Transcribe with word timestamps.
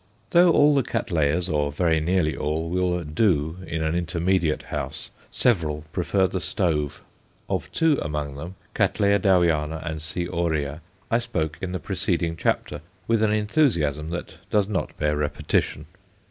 Though 0.31 0.49
all 0.51 0.73
the 0.73 0.81
Cattleyas, 0.81 1.47
or 1.47 1.71
very 1.71 1.99
nearly 1.99 2.35
all, 2.35 2.71
will 2.71 3.03
"do" 3.03 3.57
in 3.67 3.83
an 3.83 3.93
intermediate 3.93 4.63
house, 4.63 5.11
several 5.29 5.83
prefer 5.93 6.25
the 6.25 6.41
stove. 6.41 7.03
Of 7.47 7.71
two 7.71 7.99
among 8.01 8.35
them, 8.35 8.55
C. 8.75 8.83
Dowiana 9.19 9.79
and 9.87 10.01
C. 10.01 10.27
aurea, 10.27 10.81
I 11.11 11.19
spoke 11.19 11.59
in 11.61 11.71
the 11.71 11.77
preceding 11.79 12.35
chapter 12.35 12.81
with 13.07 13.21
an 13.21 13.31
enthusiasm 13.31 14.09
that 14.09 14.37
does 14.49 14.67
not 14.67 14.97
bear 14.97 15.15
repetition. 15.17 15.85